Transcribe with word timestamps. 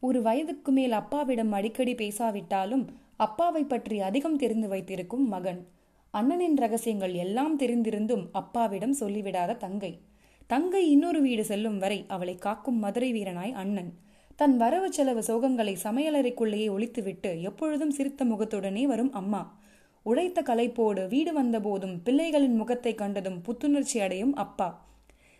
ஒரு 0.00 0.22
வயதுக்கு 0.22 0.72
மேல் 0.72 0.92
அப்பாவிடம் 0.92 1.52
அடிக்கடி 1.52 1.94
பேசாவிட்டாலும் 1.94 2.84
அப்பாவை 3.16 3.64
பற்றி 3.64 4.00
அதிகம் 4.00 4.36
தெரிந்து 4.36 4.68
வைத்திருக்கும் 4.68 5.28
மகன். 5.28 5.66
அண்ணனின் 6.14 6.54
ரகசியங்கள் 6.54 7.14
எல்லாம் 7.14 7.58
தெரிந்திருந்தும் 7.58 8.28
அப்பாவிடம் 8.32 8.94
சொல்லிவிடாத 9.00 9.56
தங்கை. 9.56 9.98
தங்கை 10.46 10.90
இன்னொரு 10.90 11.20
வீடு 11.20 11.44
செல்லும் 11.44 11.78
வரை 11.78 12.04
அவளை 12.08 12.34
காக்கும் 12.34 12.78
மதுரை 12.78 13.12
வீரனாய் 13.12 13.52
அண்ணன். 13.52 13.90
தன் 14.36 14.56
வரவு 14.56 14.92
செலவு 14.92 15.22
சோகங்களை 15.22 15.76
சமையலறைக்குள்ளேயே 15.82 16.68
ஒழித்துவிட்டு 16.68 17.40
எப்பொழுதும் 17.40 17.90
சிரித்த 17.90 18.24
முகத்துடனே 18.24 18.82
வரும் 18.82 19.12
அம்மா. 19.12 19.58
உழைத்த 20.02 20.42
களைப்போடு 20.42 21.08
வீடு 21.08 21.32
வந்தபோதும் 21.32 21.96
பிள்ளைகளின் 22.04 22.54
முகத்தை 22.54 22.94
கண்டதும் 22.94 23.40
புத்துணர்ச்சி 23.42 24.00
அடையும் 24.00 24.34
அப்பா. 24.34 24.86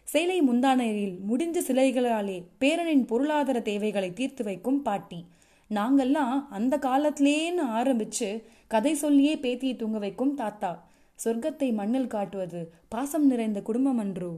சேலை 0.09 0.43
முந்தானையில் 0.43 1.16
முடிஞ்ச 1.30 1.56
சிலைகளாலே 1.68 2.36
பேரனின் 2.61 3.07
பொருளாதார 3.07 3.61
தேவைகளை 3.61 4.12
தீர்த்து 4.12 4.45
வைக்கும் 4.45 4.82
பாட்டி. 4.82 5.26
நாங்கள்லாம் 5.71 6.46
அந்த 6.50 6.76
காலத்திலேன்னு 6.76 7.64
ஆரம்பிச்சு 7.79 8.43
கதை 8.68 8.94
சொல்லியே 8.94 9.34
பேத்தியை 9.34 9.76
தூங்க 9.76 9.98
வைக்கும் 9.98 10.34
தாத்தா. 10.34 10.71
சொர்க்கத்தை 11.25 11.72
மண்ணில் 11.72 12.07
காட்டுவது 12.07 12.72
பாசம் 12.89 13.26
நிறைந்த 13.26 13.61
குடும்பம் 13.61 13.98
அன்றோ. 13.98 14.32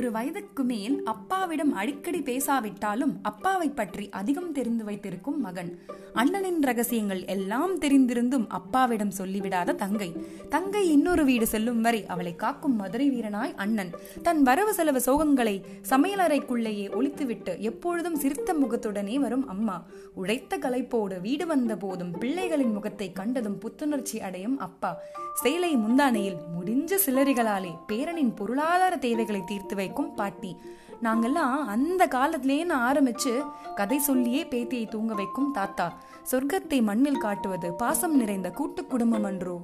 ஒரு 0.00 0.10
வயதுக்கு 0.10 0.64
மேல் 0.64 1.02
அப்பாவிடம் 1.04 1.72
அடிக்கடி 1.72 2.18
பேசாவிட்டாலும் 2.18 3.12
அப்பாவை 3.22 3.68
பற்றி 3.68 4.08
அதிகம் 4.08 4.52
தெரிந்து 4.52 4.84
வைத்திருக்கும் 4.84 5.40
மகன். 5.40 5.78
அண்ணனின் 6.14 6.60
ரகசியங்கள் 6.60 7.24
எல்லாம் 7.24 7.78
தெரிந்திருந்தும் 7.78 8.46
அப்பாவிடம் 8.48 9.10
சொல்லிவிடாத 9.18 9.74
தங்கை. 9.74 10.16
தங்கை 10.48 10.92
இன்னொரு 10.92 11.24
வீடு 11.24 11.46
செல்லும் 11.46 11.80
வரை 11.80 12.06
அவளை 12.06 12.36
காக்கும் 12.36 12.76
மதுரை 12.76 13.10
வீரனாய் 13.10 13.54
அண்ணன். 13.54 13.90
தன் 14.22 14.42
வரவு 14.42 14.74
செலவு 14.74 15.00
சோகங்களை 15.00 15.64
சமையலறைக்குள்ளேயே 15.88 16.86
ஒழித்துவிட்டு 16.92 17.58
எப்பொழுதும் 17.58 18.16
சிரித்த 18.16 18.54
முகத்துடனே 18.54 19.14
வரும் 19.14 19.48
அம்மா. 19.48 19.82
உழைத்த 20.14 20.58
களைப்போடு 20.58 21.20
வீடு 21.20 21.46
வந்த 21.46 21.76
போதும் 21.76 22.12
பிள்ளைகளின் 22.20 22.72
முகத்தை 22.72 23.12
கண்டதும் 23.12 23.58
புத்துணர்ச்சி 23.58 24.20
அடையும் 24.20 24.58
அப்பா. 24.58 24.96
சேலை 25.34 25.76
முந்தானையில் 25.76 26.36
முடிஞ்ச 26.58 26.94
சிலரிகளாலே 27.06 27.74
பேரனின் 27.88 28.36
பொருளாதார 28.36 28.96
தேவைகளை 28.96 29.42
தீர்த்து 29.46 29.88
வரைக்கும் 29.90 30.14
பாட்டி. 30.14 30.60
நாங்கெல்லாம் 31.02 31.64
அந்த 31.64 32.06
காலத்திலேன்னு 32.06 32.74
ஆரம்பிச்சு 32.88 33.32
கதை 33.74 33.98
சொல்லியே 33.98 34.42
பேத்தியை 34.44 34.88
தூங்க 34.88 35.14
வைக்கும் 35.14 35.52
தாத்தா. 35.52 35.86
சொர்க்கத்தை 36.30 36.82
மண்ணில் 36.82 37.18
காட்டுவது 37.18 37.72
பாசம் 37.72 38.16
நிறைந்த 38.16 38.50
கூட்டு 38.50 38.86
குடும்பம் 38.86 39.24
அன்றோ. 39.24 39.56